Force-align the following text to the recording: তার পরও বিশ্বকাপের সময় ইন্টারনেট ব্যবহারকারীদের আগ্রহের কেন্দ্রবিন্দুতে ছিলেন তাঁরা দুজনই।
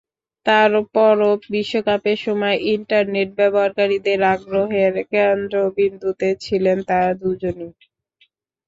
তার 0.45 0.71
পরও 0.93 1.31
বিশ্বকাপের 1.47 2.17
সময় 2.25 2.57
ইন্টারনেট 2.75 3.29
ব্যবহারকারীদের 3.39 4.19
আগ্রহের 4.33 4.93
কেন্দ্রবিন্দুতে 5.11 6.29
ছিলেন 6.43 6.77
তাঁরা 6.89 7.11
দুজনই। 7.21 7.71